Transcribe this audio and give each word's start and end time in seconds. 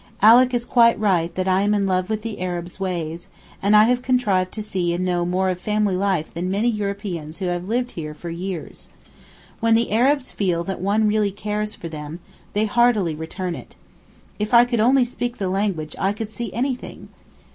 Alick 0.23 0.51
is 0.55 0.65
quite 0.65 0.99
right 0.99 1.31
that 1.35 1.47
I 1.47 1.61
am 1.61 1.75
in 1.75 1.85
love 1.85 2.09
with 2.09 2.23
the 2.23 2.39
Arabs' 2.41 2.79
ways, 2.79 3.27
and 3.61 3.75
I 3.75 3.83
have 3.83 4.01
contrived 4.01 4.51
to 4.53 4.63
see 4.63 4.95
and 4.95 5.05
know 5.05 5.27
more 5.27 5.49
of 5.49 5.61
family 5.61 5.95
life 5.95 6.33
than 6.33 6.49
many 6.49 6.69
Europeans 6.69 7.37
who 7.37 7.45
have 7.45 7.67
lived 7.67 7.91
here 7.91 8.15
for 8.15 8.31
years. 8.31 8.89
When 9.59 9.75
the 9.75 9.91
Arabs 9.91 10.31
feel 10.31 10.63
that 10.63 10.81
one 10.81 11.07
really 11.07 11.29
cares 11.29 11.75
for 11.75 11.87
them, 11.87 12.19
they 12.53 12.65
heartily 12.65 13.13
return 13.13 13.53
it. 13.53 13.75
If 14.39 14.55
I 14.55 14.65
could 14.65 14.79
only 14.79 15.05
speak 15.05 15.37
the 15.37 15.49
language 15.49 15.95
I 15.99 16.13
could 16.13 16.31
see 16.31 16.51
anything. 16.51 17.09